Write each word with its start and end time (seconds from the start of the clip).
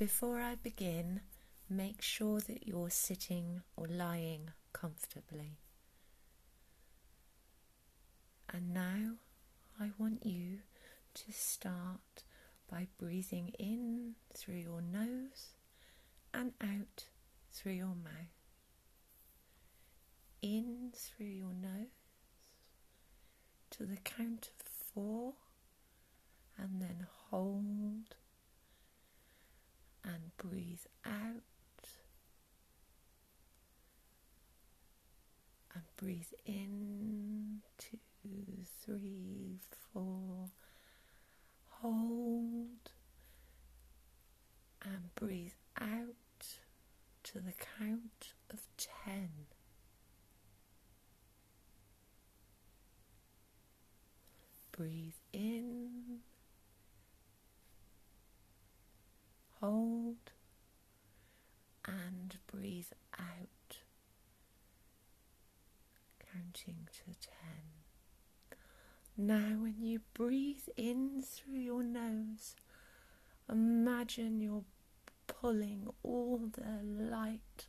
Before 0.00 0.40
I 0.40 0.54
begin, 0.54 1.20
make 1.68 2.00
sure 2.00 2.40
that 2.40 2.66
you're 2.66 2.88
sitting 2.88 3.60
or 3.76 3.86
lying 3.86 4.48
comfortably. 4.72 5.58
And 8.50 8.72
now 8.72 9.16
I 9.78 9.90
want 9.98 10.24
you 10.24 10.60
to 11.12 11.32
start 11.32 12.24
by 12.66 12.86
breathing 12.96 13.52
in 13.58 14.14
through 14.34 14.54
your 14.54 14.80
nose 14.80 15.50
and 16.32 16.54
out 16.62 17.04
through 17.52 17.72
your 17.72 17.88
mouth. 17.88 18.40
In 20.40 20.92
through 20.94 21.26
your 21.26 21.52
nose 21.52 21.88
to 23.72 23.84
the 23.84 23.98
count 23.98 24.48
of 24.60 24.66
four 24.66 25.34
and 26.56 26.80
then 26.80 27.06
hold 27.28 28.14
and 30.04 30.36
breathe 30.38 30.84
out 31.04 31.42
and 35.74 35.82
breathe 35.96 36.32
in 36.46 37.60
two, 37.78 37.98
three, 38.84 39.60
four. 39.92 40.50
Hold 41.82 42.90
and 44.84 45.14
breathe 45.14 45.52
out 45.80 46.48
to 47.22 47.34
the 47.40 47.52
count 47.78 48.34
of 48.52 48.60
ten. 48.76 49.30
Breathe 54.72 55.12
in, 55.32 56.20
hold, 59.60 60.16
and 61.86 62.36
breathe 62.50 62.92
out, 63.18 63.76
counting 66.50 66.88
to 66.92 67.04
ten. 67.20 68.58
Now, 69.16 69.56
when 69.60 69.76
you 69.80 70.00
breathe 70.14 70.68
in 70.76 71.22
through 71.22 71.58
your 71.58 71.82
nose, 71.82 72.54
imagine 73.50 74.40
you're 74.40 74.64
pulling 75.26 75.88
all 76.02 76.48
the 76.52 76.82
light 76.82 77.66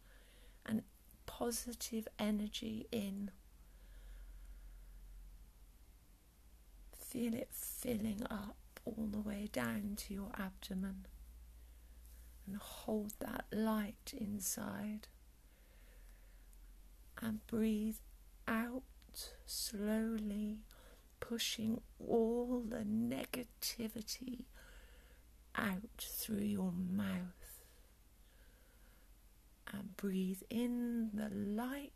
and 0.66 0.84
positive 1.26 2.08
energy 2.18 2.88
in. 2.92 3.32
Feel 6.98 7.34
it 7.34 7.50
filling 7.52 8.24
up 8.30 8.56
all 8.86 9.08
the 9.12 9.20
way 9.20 9.50
down 9.52 9.96
to 9.98 10.14
your 10.14 10.32
abdomen 10.38 11.06
and 12.48 12.56
hold 12.58 13.14
that 13.20 13.46
light 13.52 14.14
inside 14.18 15.08
and 17.22 17.46
breathe 17.48 17.98
out 18.52 18.84
slowly, 19.46 20.60
pushing 21.22 21.80
all 22.06 22.64
the 22.68 22.84
negativity 22.84 24.44
out 25.56 25.98
through 25.98 26.44
your 26.44 26.72
mouth 26.72 27.64
and 29.72 29.96
breathe 29.96 30.42
in 30.50 31.12
the 31.14 31.30
light 31.34 31.92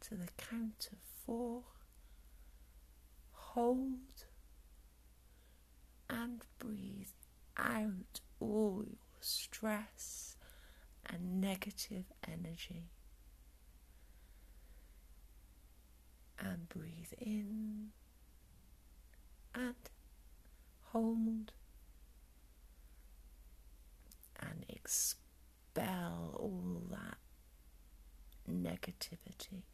to 0.00 0.14
the 0.14 0.28
count 0.36 0.88
of 0.92 0.98
four 1.24 1.62
hold 3.32 4.26
and 6.08 6.42
breathe 6.58 7.08
out 7.56 8.20
all 8.38 8.84
your 8.86 9.18
stress 9.20 10.36
and 11.06 11.40
negative 11.40 12.04
energy. 12.28 12.90
And 16.42 16.68
breathe 16.70 17.12
in 17.18 17.90
and 19.54 19.74
hold 20.92 21.52
and 24.40 24.64
expel 24.68 26.36
all 26.38 26.82
that 26.90 27.18
negativity. 28.50 29.64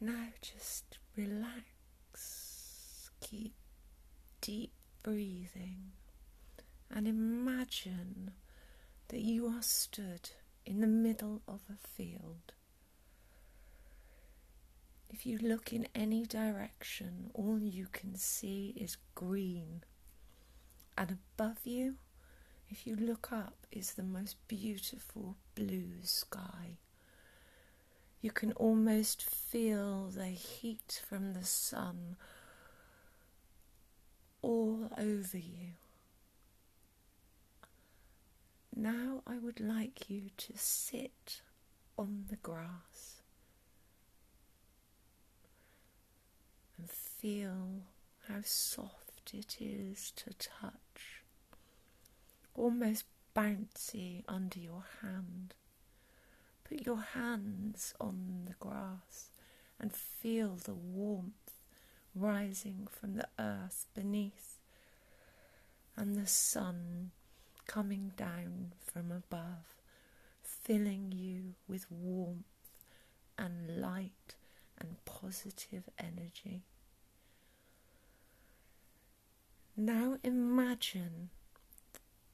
Now 0.00 0.28
just 0.40 0.98
relax, 1.16 3.10
keep 3.20 3.52
deep 4.40 4.72
breathing, 5.02 5.92
and 6.90 7.06
imagine 7.06 8.32
that 9.08 9.20
you 9.20 9.46
are 9.46 9.62
stood 9.62 10.30
in 10.64 10.80
the 10.80 10.86
middle 10.86 11.42
of 11.46 11.60
a 11.68 11.76
field. 11.96 12.52
If 15.10 15.26
you 15.26 15.38
look 15.38 15.72
in 15.72 15.86
any 15.94 16.24
direction, 16.24 17.30
all 17.34 17.58
you 17.58 17.86
can 17.92 18.16
see 18.16 18.74
is 18.76 18.96
green, 19.14 19.84
and 20.96 21.18
above 21.36 21.58
you, 21.64 21.96
if 22.70 22.86
you 22.86 22.96
look 22.96 23.30
up, 23.30 23.66
is 23.70 23.92
the 23.92 24.02
most 24.02 24.36
beautiful 24.48 25.36
blue 25.54 26.02
sky. 26.02 26.78
You 28.22 28.30
can 28.30 28.52
almost 28.52 29.22
feel 29.22 30.08
the 30.08 30.26
heat 30.26 31.02
from 31.06 31.34
the 31.34 31.44
sun 31.44 32.16
all 34.40 34.88
over 34.96 35.38
you. 35.38 35.71
Now 38.82 39.22
I 39.28 39.38
would 39.38 39.60
like 39.60 40.10
you 40.10 40.30
to 40.38 40.54
sit 40.56 41.40
on 41.96 42.24
the 42.28 42.34
grass 42.34 43.22
and 46.76 46.90
feel 46.90 47.84
how 48.26 48.40
soft 48.42 49.34
it 49.34 49.58
is 49.60 50.10
to 50.16 50.30
touch, 50.34 51.22
almost 52.56 53.04
bouncy 53.36 54.24
under 54.26 54.58
your 54.58 54.82
hand. 55.00 55.54
Put 56.64 56.84
your 56.84 57.02
hands 57.14 57.94
on 58.00 58.46
the 58.48 58.56
grass 58.58 59.30
and 59.78 59.92
feel 59.92 60.56
the 60.56 60.74
warmth 60.74 61.52
rising 62.16 62.88
from 62.90 63.14
the 63.14 63.28
earth 63.38 63.86
beneath 63.94 64.58
and 65.96 66.16
the 66.16 66.26
sun 66.26 67.12
coming 67.72 68.12
down 68.16 68.72
from 68.84 69.10
above, 69.10 69.80
filling 70.42 71.10
you 71.10 71.54
with 71.66 71.90
warmth 71.90 72.44
and 73.38 73.80
light 73.80 74.34
and 74.78 74.96
positive 75.06 75.84
energy. 75.98 76.64
Now 79.74 80.18
imagine 80.22 81.30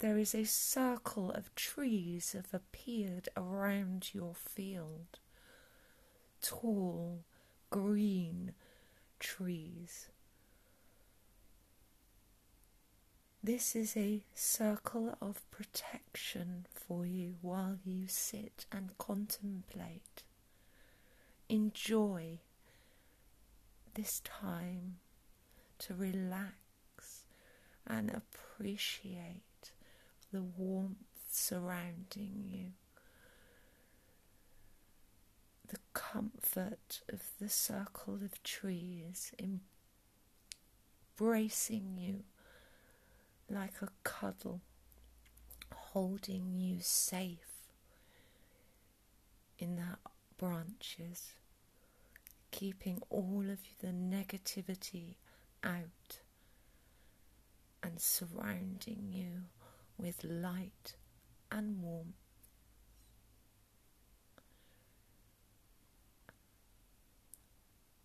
there 0.00 0.18
is 0.18 0.34
a 0.34 0.44
circle 0.44 1.30
of 1.30 1.54
trees 1.54 2.32
have 2.32 2.52
appeared 2.52 3.28
around 3.36 4.10
your 4.12 4.34
field. 4.34 5.20
Tall, 6.42 7.20
green 7.70 8.54
trees. 9.20 10.08
This 13.48 13.74
is 13.74 13.96
a 13.96 14.20
circle 14.34 15.16
of 15.22 15.50
protection 15.50 16.66
for 16.70 17.06
you 17.06 17.36
while 17.40 17.78
you 17.82 18.06
sit 18.06 18.66
and 18.70 18.90
contemplate. 18.98 20.22
Enjoy 21.48 22.40
this 23.94 24.20
time 24.20 24.96
to 25.78 25.94
relax 25.94 27.24
and 27.86 28.10
appreciate 28.10 29.72
the 30.30 30.42
warmth 30.42 30.98
surrounding 31.30 32.44
you, 32.44 32.72
the 35.68 35.78
comfort 35.94 37.00
of 37.10 37.22
the 37.40 37.48
circle 37.48 38.16
of 38.22 38.42
trees 38.42 39.32
embracing 41.18 41.96
you 41.96 42.24
like 43.50 43.80
a 43.82 43.88
cuddle, 44.04 44.60
holding 45.74 46.52
you 46.54 46.78
safe 46.80 47.70
in 49.58 49.76
their 49.76 49.98
branches, 50.36 51.32
keeping 52.50 53.00
all 53.10 53.44
of 53.50 53.58
the 53.80 53.88
negativity 53.88 55.16
out 55.64 56.20
and 57.82 58.00
surrounding 58.00 59.08
you 59.10 59.44
with 59.96 60.24
light 60.24 60.94
and 61.50 61.82
warmth. 61.82 62.14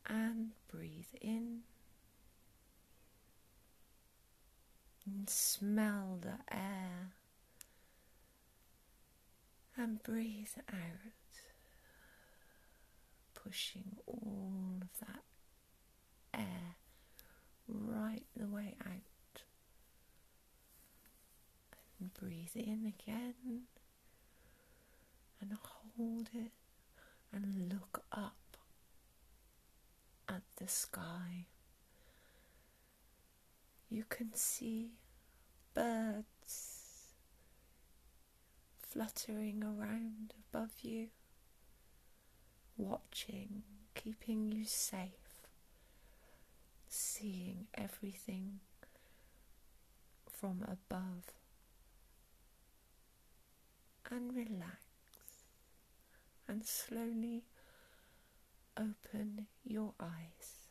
And 0.06 0.52
breathe 0.68 1.14
in 1.22 1.62
smell 5.30 6.20
the 6.22 6.40
air 6.56 7.14
and 9.78 10.02
breathe 10.04 10.56
out, 10.70 11.34
pushing 13.34 13.98
all 14.06 14.78
of 14.82 15.00
that 15.00 15.24
air 16.34 16.76
right 17.68 18.24
the 18.36 18.48
way 18.48 18.76
out. 18.86 19.42
And 22.00 22.14
breathe 22.14 22.56
in 22.56 22.94
again 22.98 23.62
and 25.42 25.58
hold 25.98 26.30
it 26.34 26.52
and 27.32 27.72
look 27.72 28.04
up 28.12 28.58
at 30.28 30.42
the 30.58 30.68
sky. 30.68 31.46
You 33.90 34.06
can 34.10 34.34
see 34.34 34.92
birds 35.74 37.14
fluttering 38.82 39.64
around 39.64 40.34
above 40.52 40.72
you, 40.82 41.08
watching, 42.78 43.64
keeping 43.96 44.52
you 44.52 44.66
safe, 44.66 45.48
seeing 46.88 47.68
everything 47.76 48.60
from 50.30 50.64
above. 50.64 51.32
And 54.12 54.36
relax 54.36 54.84
and 56.48 56.64
slowly 56.64 57.46
open 58.78 59.48
your 59.64 59.94
eyes. 60.00 60.63